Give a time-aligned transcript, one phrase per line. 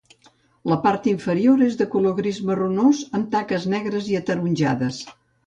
[0.69, 5.01] La part inferior és de color gris marronós amb taques negres i ataronjades.